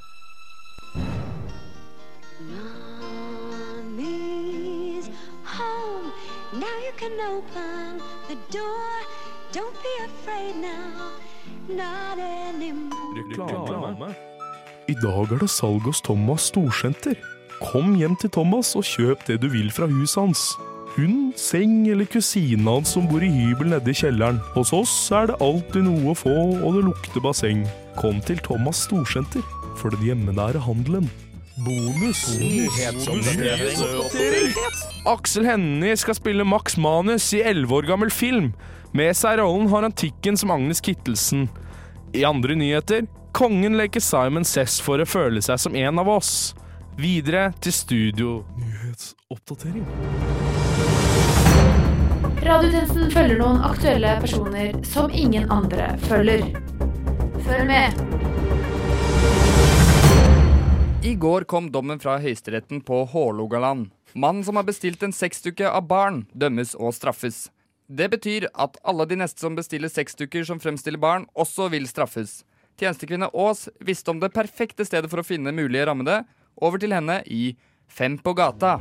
[13.16, 14.14] Reklame.
[14.88, 17.16] I dag er det salg hos Thomas Storsenter.
[17.58, 20.44] Kom hjem til Thomas og kjøp det du vil fra huset hans.
[20.96, 24.38] Hund, seng eller kusina hans som bor i hybel nede i kjelleren.
[24.54, 27.66] Hos oss er det alltid noe å få, og det lukter basseng.
[28.00, 29.44] Kom til Thomas Storsenter
[29.76, 31.10] for den hjemmenære handelen.
[31.66, 32.24] Bonus.
[35.12, 38.54] Aksel Hennie skal spille Max Manus i elleve år gammel film.
[38.96, 41.50] Med seg i rollen har han Tikken som Agnes Kittelsen.
[42.16, 43.04] I andre nyheter
[43.36, 46.54] kongen leker Simon Cess for å føle seg som en av oss.
[46.96, 48.36] Videre til studio.
[48.56, 50.45] Nyhetsoppdatering.
[52.46, 56.44] Radiotjenesten følger noen aktuelle personer som ingen andre følger.
[57.42, 57.96] Følg med.
[61.02, 63.88] I går kom dommen fra Høyesteretten på Hålogaland.
[64.14, 67.48] Mannen som har bestilt en sexdukke av barn, dømmes og straffes.
[67.90, 72.44] Det betyr at alle de neste som bestiller sexdukker som fremstiller barn, også vil straffes.
[72.78, 76.22] Tjenestekvinne Aas visste om det perfekte stedet for å finne mulige rammede.
[76.62, 77.56] Over til henne i
[77.90, 78.78] Fem på gata.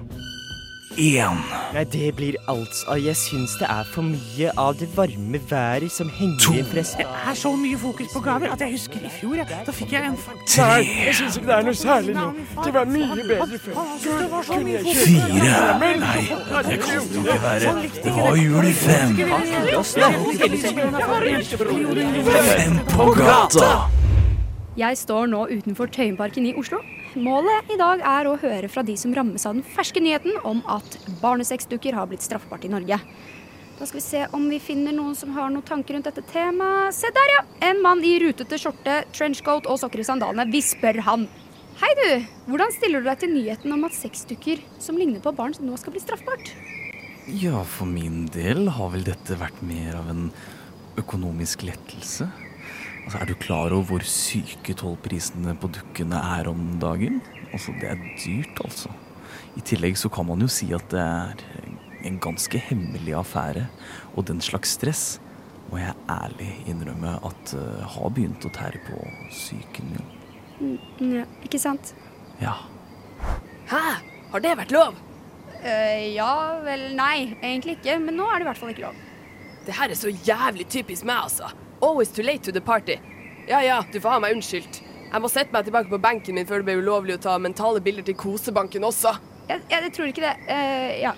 [0.96, 1.38] Én.
[1.74, 6.08] Nei, det blir altså Jeg syns det er for mye av det varme været som
[6.08, 6.98] henger i pressen.
[6.98, 9.34] Det er så mye fokus på gaver at jeg husker i fjor.
[9.34, 9.44] Ja.
[9.66, 10.18] Da fikk jeg en
[10.58, 12.28] Nei, jeg syns ikke det er noe særlig nå.
[12.64, 13.74] Det var mye bedre før.
[15.02, 15.78] Fire.
[15.82, 16.22] Nei,
[16.68, 17.74] det kan jo ikke være.
[18.04, 19.08] Det var jul i fem.
[22.54, 23.72] Fem på gata.
[24.76, 26.78] Jeg står nå utenfor Tøyenparken i Oslo.
[27.14, 30.64] Målet i dag er å høre fra de som rammes av den ferske nyheten om
[30.66, 32.98] at barnesexdukker har blitt straffbart i Norge.
[33.78, 36.94] Da skal vi se om vi finner noen som har noen tanker rundt dette temaet.
[36.96, 37.44] Se der, ja!
[37.68, 40.48] En mann i rutete skjorte, trenchcoat og sokker i sandalene.
[40.50, 41.28] Vi spør han.
[41.78, 42.10] Hei, du.
[42.50, 45.94] Hvordan stiller du deg til nyheten om at sexdukker som ligner på barn, nå skal
[45.94, 46.50] bli straffbart?
[47.30, 50.26] Ja, for min del har vel dette vært mer av en
[50.98, 52.26] økonomisk lettelse.
[53.04, 57.20] Altså, Er du klar over hvor syke tollprisene på dukkene er om dagen?
[57.52, 58.90] Altså, Det er dyrt, altså.
[59.56, 61.34] I tillegg så kan man jo si at det er
[62.04, 63.66] en ganske hemmelig affære.
[64.16, 65.20] Og den slags stress
[65.70, 68.98] må jeg ærlig innrømme at uh, har begynt å tære på
[69.30, 70.10] psyken min.
[70.60, 71.94] Mm, ja, ikke sant?
[72.40, 72.56] Ja.
[73.70, 73.82] Hæ?
[74.32, 74.98] Har det vært lov?
[75.64, 77.34] Uh, ja vel, nei.
[77.40, 77.98] Egentlig ikke.
[78.02, 79.04] Men nå er det i hvert fall ikke lov.
[79.64, 81.52] Det her er så jævlig typisk meg, altså.
[81.84, 82.96] Always too late to the party.
[83.48, 84.80] Ja ja, du får ha meg unnskyldt.
[85.10, 87.82] Jeg må sette meg tilbake på benken min før det blir ulovlig å ta mentale
[87.84, 89.12] bilder til kosebanken også.
[89.50, 90.32] Ja, jeg tror ikke det.
[90.48, 91.12] Uh, ja,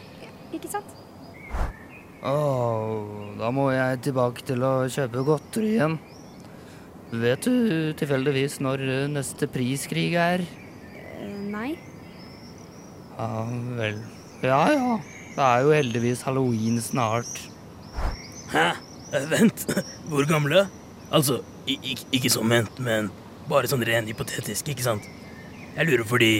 [0.56, 0.90] ikke sant?
[2.26, 5.94] Åh, da må jeg tilbake til å kjøpe godteri igjen.
[7.14, 10.42] Vet du tilfeldigvis når eh, neste priskrig er?
[11.22, 11.70] Uh, nei.
[13.14, 13.30] Ja
[13.78, 14.02] vel.
[14.42, 14.98] Ja ja.
[15.36, 17.38] Det er jo heldigvis halloween snart.
[18.50, 18.72] Hæ?
[19.12, 19.66] Eh, Vent,
[20.10, 20.66] hvor gamle?
[21.14, 23.10] Altså, ikke, ikke som ment, men
[23.50, 25.06] bare sånn ren hypotetisk, ikke sant?
[25.76, 26.32] Jeg lurer fordi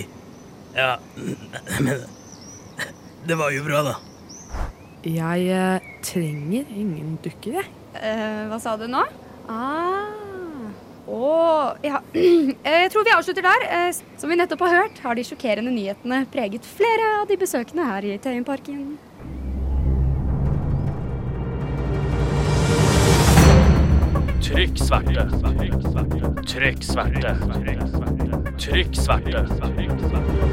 [0.77, 0.97] Ja,
[1.85, 2.05] men
[3.29, 3.97] Det var jo bra, da.
[5.07, 7.71] Jeg eh, trenger ingen dukker, jeg.
[7.97, 9.03] Eh, hva sa du nå?
[9.51, 10.27] Ah.
[11.07, 11.19] Å,
[11.87, 12.01] ja.
[12.67, 13.67] Jeg tror vi avslutter der.
[13.71, 17.87] Eh, Som vi nettopp har hørt, har de sjokkerende nyhetene preget flere av de besøkende
[17.87, 18.97] her i Tøyenparken.
[24.47, 25.23] Trykk sverte.
[26.47, 27.33] Trykk sverte.
[28.59, 29.41] Trykk sverte.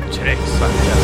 [0.09, 0.95] Trykk sverte.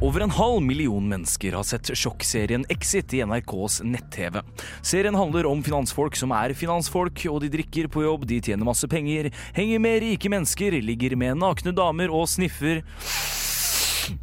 [0.00, 4.40] Over en halv million mennesker har sett sjokkserien Exit i NRKs nett-TV.
[4.80, 8.88] Serien handler om finansfolk som er finansfolk, og de drikker på jobb, de tjener masse
[8.88, 12.80] penger, henger med rike mennesker, ligger med nakne damer og sniffer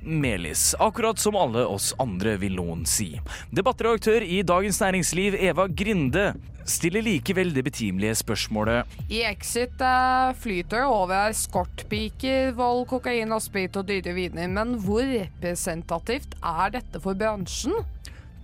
[0.02, 3.14] Melis, akkurat som alle oss andre, vil noen si.
[3.56, 6.34] Debattredaktør i Dagens Næringsliv, Eva Grinde,
[6.66, 13.44] stiller likevel det betimelige spørsmålet I Exit eh, flyter det over eskortpiker, vold, kokain og
[13.46, 17.78] sprit og dyre viner, men hvor representativt er dette for bransjen?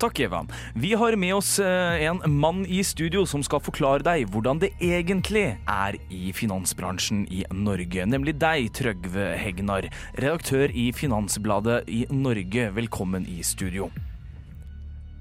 [0.01, 0.45] Takk, Eva.
[0.73, 4.71] Vi har med oss eh, en mann i studio som skal forklare deg hvordan det
[4.81, 8.07] egentlig er i finansbransjen i Norge.
[8.09, 12.71] Nemlig deg, Trøgve Hegnar, redaktør i Finansbladet i Norge.
[12.79, 13.91] Velkommen i studio.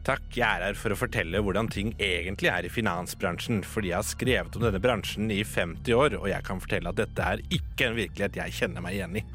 [0.08, 4.00] Takk, jeg er her for å fortelle hvordan ting egentlig er i finansbransjen, fordi jeg
[4.00, 7.44] har skrevet om denne bransjen i 50 år, og jeg kan fortelle at dette er
[7.52, 9.26] ikke en virkelighet jeg kjenner meg igjen i.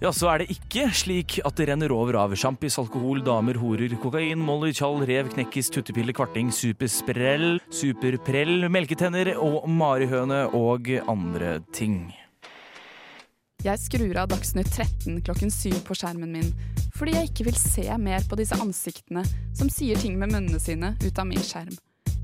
[0.00, 3.92] Ja, så er det ikke slik at det renner over av sjampis, alkohol, damer, horer,
[4.00, 12.06] kokain, molly, tjall, rev, knekkis, tuttepille, kvarting, supersprell, superprell, melketenner og marihøne og andre ting.
[13.60, 16.48] Jeg skrur av Dagsnytt 13 klokken syv på skjermen min,
[16.96, 20.94] fordi jeg ikke vil se mer på disse ansiktene som sier ting med munnene sine
[20.96, 21.76] ut av min skjerm.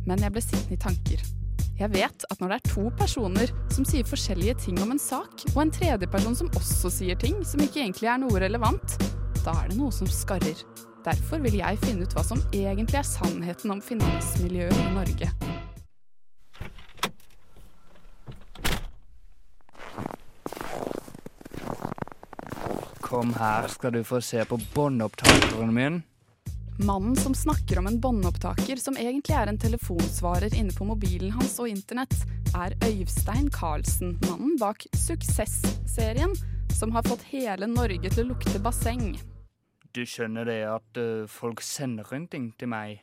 [0.09, 1.29] Men jeg ble sittende i tanker.
[1.77, 5.43] Jeg vet at når det er to personer som sier forskjellige ting om en sak,
[5.53, 8.97] og en tredje person som også sier ting som ikke egentlig er noe relevant,
[9.43, 10.63] da er det noe som skarrer.
[11.05, 15.31] Derfor vil jeg finne ut hva som egentlig er sannheten om finansmiljøet i Norge.
[23.05, 26.05] Kom her, skal du få se på båndopptakeren min.
[26.79, 31.55] Mannen som snakker om en båndopptaker som egentlig er en telefonsvarer inne på mobilen hans
[31.63, 32.13] og internett,
[32.53, 36.35] er Øystein Carlsen, mannen bak Suksess-serien,
[36.77, 39.15] som har fått hele Norge til å lukte basseng.
[39.97, 43.01] Du skjønner det at eh, folk sender en ting til meg.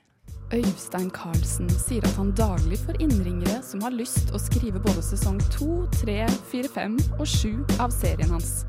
[0.54, 5.42] Øystein Carlsen sier at han daglig får innringere som har lyst å skrive både sesong
[5.50, 8.68] to, tre, fire, fem og sju av serien hans.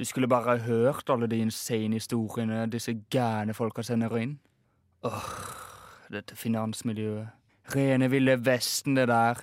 [0.00, 4.38] Du skulle bare hørt alle de insane historiene disse gærne folka sender inn.
[5.04, 5.26] Åh,
[6.08, 7.28] dette finansmiljøet.
[7.74, 9.42] Rene ville vesten, det der.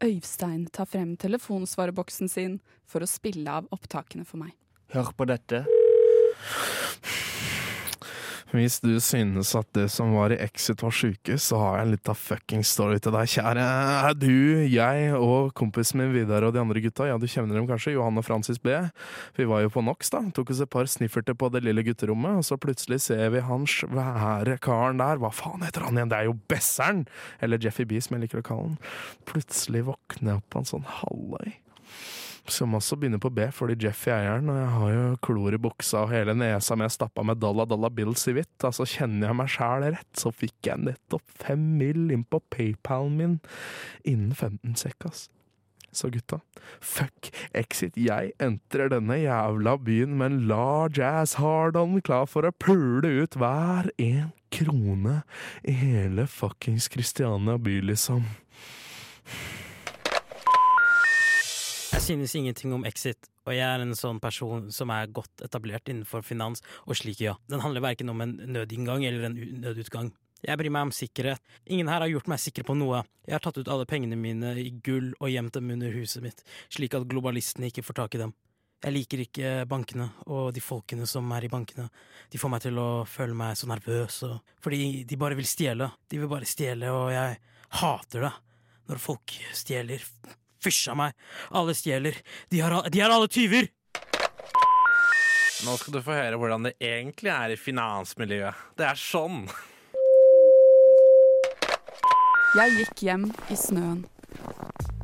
[0.00, 2.56] Øystein tar frem telefonsvareboksen sin
[2.88, 4.56] for å spille av opptakene for meg.
[4.96, 5.66] Hør på dette.
[8.48, 11.90] Hvis du synes at det som var i Exit var sjuke, så har jeg en
[11.92, 13.66] liten fucking story til deg, kjære.
[14.16, 17.92] Du, jeg og kompisen min Vidar og de andre gutta, ja du kjenner dem kanskje,
[17.98, 18.72] Johan og Francis B.
[19.36, 20.22] Vi var jo på NOx, da.
[20.32, 23.68] Tok oss et par snifferte på det lille gutterommet, og så plutselig ser vi han
[23.68, 25.20] svære karen der.
[25.20, 26.14] Hva faen heter han igjen?
[26.14, 27.04] Det er jo Besseren!
[27.44, 28.80] Eller Jeffy B, som jeg liker å kalle han.
[29.28, 31.58] Plutselig våkner jeg opp på en sånn halvøy
[32.52, 36.34] som også begynner på B, fordi Jeffy eieren har jo klor i buksa og hele
[36.36, 38.56] nesa med stappa med dollar dollar bills i hvitt.
[38.64, 42.06] Altså, kjenner jeg meg sjæl rett, så fikk jeg nettopp fem mill.
[42.14, 43.34] inn på PayPalen min
[44.04, 45.28] innen 15 sekk, ass.
[45.92, 46.40] Så gutta,
[46.84, 52.52] fuck exit, jeg entrer denne jævla byen med en large ass hard-on klar for å
[52.52, 55.22] pule ut hver en krone
[55.64, 58.28] i hele fuckings Christiania by, liksom.
[62.08, 66.22] Synes ingenting om Exit, og jeg er en sånn person som er godt etablert innenfor
[66.24, 67.34] finans, og slik, ja.
[67.52, 70.08] Den handler verken om en nødinngang eller en nødutgang.
[70.40, 71.42] Jeg bryr meg om sikkerhet.
[71.68, 73.02] Ingen her har gjort meg sikker på noe.
[73.26, 76.40] Jeg har tatt ut alle pengene mine i gull og gjemt dem under huset mitt,
[76.72, 78.32] slik at globalistene ikke får tak i dem.
[78.86, 81.90] Jeg liker ikke bankene og de folkene som er i bankene.
[82.32, 85.92] De får meg til å føle meg så nervøs, og fordi de bare vil stjele.
[86.08, 87.40] De vil bare stjele, og jeg
[87.82, 88.36] hater det
[88.88, 90.08] når folk stjeler.
[90.62, 91.14] Fysj meg!
[91.54, 92.16] Alle stjeler.
[92.50, 93.70] De, har, de er alle tyver!
[95.66, 98.66] Nå skal du få høre hvordan det egentlig er i finansmiljøet.
[98.78, 99.42] Det er sånn.
[102.56, 104.04] Jeg gikk hjem i snøen.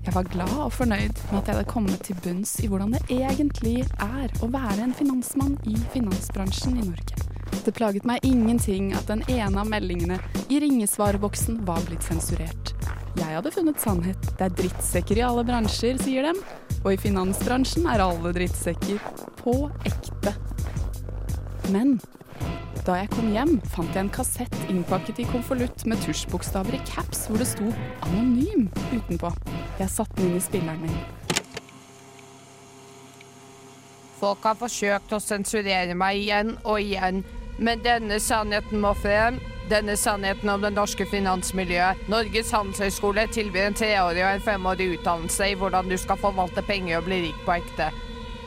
[0.05, 3.03] Jeg var glad og fornøyd med at jeg hadde kommet til bunns i hvordan det
[3.11, 7.34] egentlig er å være en finansmann i finansbransjen i Norge.
[7.65, 10.19] Det plaget meg ingenting at den ene av meldingene
[10.53, 12.75] i ringesvareboksen var blitt sensurert.
[13.15, 14.27] Jeg hadde funnet sannhet.
[14.39, 16.41] Det er drittsekker i alle bransjer, sier dem.
[16.83, 19.01] Og i finansbransjen er alle drittsekker.
[19.41, 20.35] På ekte.
[21.73, 21.97] Men
[22.85, 27.25] da jeg kom hjem, fant jeg en kassett innpakket i konvolutt med tusjbokstaver i caps
[27.31, 27.71] hvor det sto
[28.05, 29.33] 'anonym' utenpå.
[29.81, 31.24] Jeg satte den inn i spilleren min.
[34.25, 37.19] Folk har forsøkt å sensurere meg igjen og igjen,
[37.61, 39.37] men denne sannheten må frem.
[39.69, 42.07] Denne sannheten om det norske finansmiljøet.
[42.13, 47.03] Norges handelshøyskole tilbyr en treårig og en femårig utdannelse i hvordan du skal forvalte penger
[47.03, 47.91] og bli rik på ekte.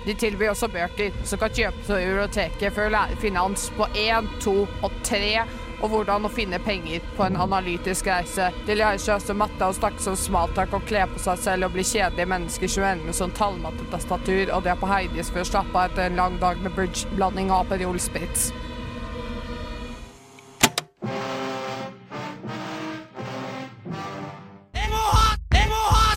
[0.08, 4.30] De tilbyr også bøker som kan kjøpes på biblioteket for å lære finans på én,
[4.42, 5.44] to og tre,
[5.82, 8.50] og hvordan å finne penger på en analytisk reise.
[8.68, 11.76] De lærer seg også matte og snakke som smaltak og kle på seg selv og
[11.76, 15.52] bli kjedelige mennesker som ender med sånn tallmattetastatur, og de er på Heidis for å
[15.52, 18.52] slappe av etter en lang dag med bridgeblanding av Aperol Spritz.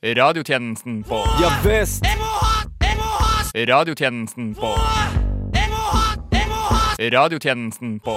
[0.01, 2.07] Radiotjenesten på Ja visst!
[3.55, 4.71] Radiotjenesten på
[7.01, 8.17] Radiotjenesten på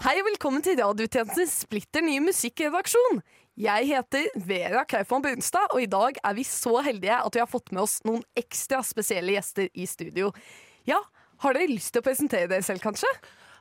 [0.00, 3.18] Hei og velkommen til radiotjenestens splitter nye musikkredaksjon.
[3.60, 7.50] Jeg heter Vera Kaufmann Brunstad, og i dag er vi så heldige at vi har
[7.50, 10.30] fått med oss noen ekstra spesielle gjester i studio.
[10.88, 11.02] Ja,
[11.44, 13.12] har dere lyst til å presentere dere selv, kanskje?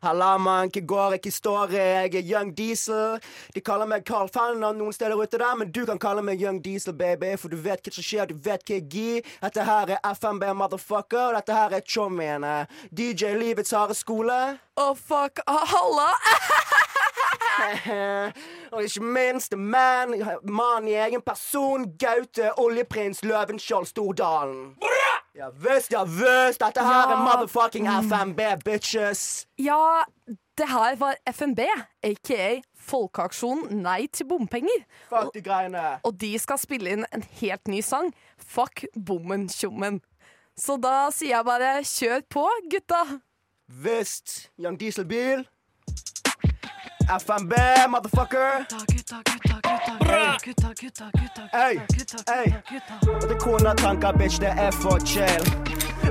[0.02, 3.20] Halla, mann, hva går, ikke står jeg er Young Diesel.
[3.56, 6.62] De kaller meg Carl Fanner noen steder ute der, men du kan kalle meg Young
[6.64, 9.34] Diesel, baby, for du vet hva som skjer, du vet hva jeg gir.
[9.43, 12.47] Dette her er FMB, motherfucker, og dette her er chommien.
[12.95, 14.39] DJ Livets harde skole.
[14.80, 16.10] Å, fuck, halla!
[18.72, 20.16] Og ikke minst en mann,
[20.47, 24.78] mann i egen person, Gaute Oljeprins Løvenskiold Stordalen.
[25.39, 26.59] Ja visst, ja visst.
[26.59, 29.47] Dette her er motherfucking FNB, bitches.
[29.57, 30.03] Ja,
[30.57, 31.59] det her var FNB,
[32.03, 32.59] aka
[32.89, 34.83] Folkeaksjonen Nei til bompenger.
[35.07, 35.85] Fuck de greiene.
[36.03, 38.11] Og de skal spille inn en helt ny sang.
[38.35, 40.01] Fuck bommen tjommen.
[40.59, 42.43] Så da sier jeg bare kjør på,
[42.75, 43.03] gutta.
[43.69, 44.49] Visst.
[44.59, 45.47] Young Dieselbil.
[47.10, 47.53] FMB,
[47.89, 48.66] motherfucker.
[51.51, 51.80] Hey,
[52.28, 52.53] hey.
[53.22, 55.70] Og det kona tanker, bitch, det er for chill.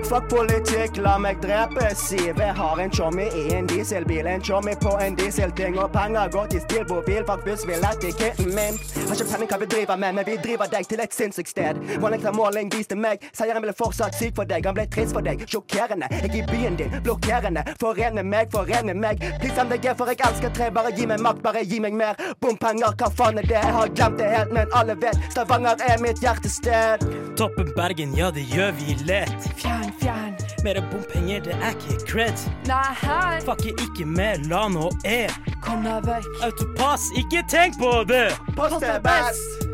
[0.08, 2.38] Fuck politikk, la meg drepe Siv.
[2.38, 4.26] Jeg har en chommy i en dieselbil.
[4.26, 7.24] En chommy på en dieselting, og penger går til stilbobil.
[7.28, 8.78] Fuck buss, vil etiketten min.
[9.08, 11.80] Har ikke penning hva vi driver med, men vi driver deg til et sinnssykt sted.
[12.00, 14.64] Måling måling viste meg, seieren ble fortsatt syk for deg.
[14.68, 16.08] Han ble trist for deg, sjokkerende.
[16.22, 17.64] Jeg i byen din, blokkerende.
[17.80, 19.24] Forene meg, forene meg.
[19.42, 20.70] Please MDG, for jeg elsker tre.
[20.72, 22.18] Bare gi meg makt, bare gi meg mer.
[22.42, 23.58] Bompenger, hva faen er det?
[23.58, 25.18] Jeg har glemt det helt, men alle vet.
[25.32, 27.04] Stavanger er mitt hjertested.
[27.38, 29.50] Toppen Bergen, ja det gjør vi lett.
[29.60, 30.34] Fjern, fjern.
[30.64, 32.46] Mere bompenger, det er ikke cred.
[32.66, 33.40] Nei, hei.
[33.46, 35.28] Fucker ikke med LAN og E.
[35.64, 36.26] Kom deg vekk.
[36.48, 38.32] Autopass, ikke tenk på det!
[38.56, 39.68] Post er best.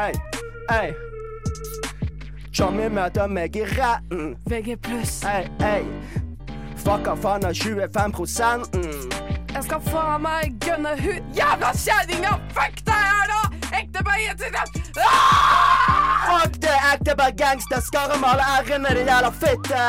[0.00, 0.12] Ei,
[0.70, 0.90] ei.
[2.54, 4.34] Johnny møter meg i retten.
[4.50, 5.20] VG pluss.
[5.26, 5.84] Ei, ei.
[6.80, 8.14] Fucker faen av 25
[9.54, 11.22] Jeg skal faen meg gønne hud...
[11.36, 12.36] Jævla kjerringa!
[12.56, 13.42] Fuck deg her, da!
[13.82, 14.62] Ekte bergenser!
[14.96, 15.99] Fuck
[16.60, 17.80] det, ekte bergangster.
[17.80, 19.84] Skarre med alle r-ene, din jævla fitte.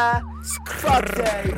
[0.81, 1.51] Fuck deg.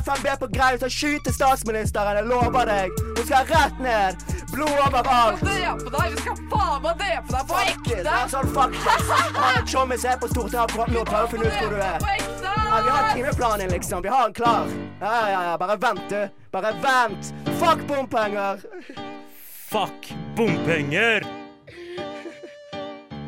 [0.00, 3.00] FNB på til å skyte statsministeren, jeg lover deg.
[3.16, 4.20] Hun skal rett ned.
[4.52, 5.42] Blod overalt.
[5.44, 6.14] Drepe deg!
[6.14, 7.98] Vi skal faen meg drepe deg på ekte!
[8.06, 11.74] Det er sånn Tjommis er på Stortinget akkurat nå og prøver å finne ut hvor
[11.74, 12.08] du er.
[12.44, 14.02] Ja, vi har timeplanen, liksom.
[14.02, 14.70] Vi har den klar.
[15.00, 15.58] Ja, ja, ja.
[15.58, 16.46] Bare vent, du.
[16.54, 17.34] Bare vent.
[17.62, 18.64] Fuck bompenger.
[19.70, 21.39] Fuck bompenger!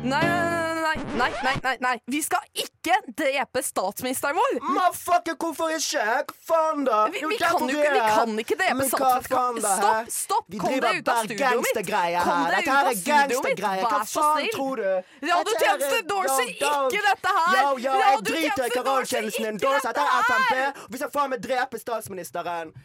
[0.03, 1.99] Nei, nei, nei, nei, nei, nei.
[2.05, 4.57] Vi skal ikke drepe statsministeren vår!
[4.59, 6.33] Motherfucker, hvorfor ikke?
[6.43, 7.05] Faen, da?
[7.13, 10.09] Vi, vi, kan jo ikke, vi kan ikke drepe statsministeren.
[10.09, 10.49] Stopp, stopp!
[10.51, 11.79] Vi Kom deg ut av studioet mitt!
[11.87, 13.63] Kom deg ut av er studioet mitt!
[13.63, 14.83] Vær så snill!
[15.29, 17.55] Radiotjeneste Dorsey, ikke dette her!
[17.55, 19.87] Yo, yo, jeg driter i endorser endorser.
[19.87, 22.75] ikke Dette er dette Vi skal faen meg drepe statsministeren.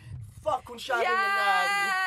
[0.47, 2.07] Fuck hun kjerringen der.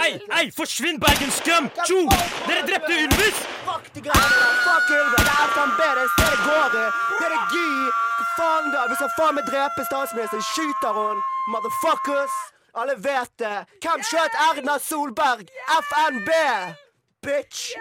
[0.00, 1.68] Hei, hei, forsvinn Bergenskum!
[1.84, 2.06] Tjo!
[2.48, 3.44] Dere drepte Ylvis!
[3.76, 4.54] Fuck de greiene der.
[4.66, 5.18] Fuck Ylve.
[5.28, 6.86] Det er fremdeles Det det går i.
[7.18, 7.68] Det er det Gy.
[8.16, 8.84] Hva faen da?
[8.90, 10.44] Vi skal faen meg drepe statsministeren.
[10.52, 11.20] Skyter hun.
[11.52, 12.36] Motherfuckers.
[12.80, 13.58] Alle vet det.
[13.84, 15.44] Hvem skjøt Erna Solberg?
[15.90, 16.30] FNB.
[17.26, 17.76] Bitch.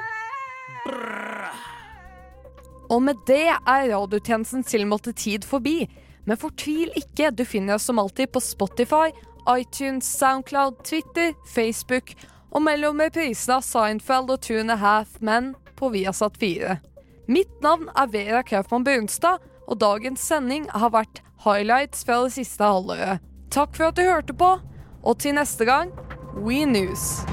[2.89, 5.87] Og med det er radiotjenesten tilmålte tid forbi.
[6.27, 9.13] Men fortvil ikke, du finner oss som alltid på Spotify,
[9.47, 12.15] iTunes, Soundcloud, Twitter, Facebook
[12.51, 16.77] og mellom reprisene av Seinfeld og Two and a Half Men på Viasat 4.
[17.27, 22.63] Mitt navn er Vera Kaufmann Brunstad, og dagens sending har vært highlights fra det siste
[22.63, 23.23] halvåret.
[23.53, 24.55] Takk for at du hørte på,
[25.05, 25.93] og til neste gang,
[26.35, 27.23] We News.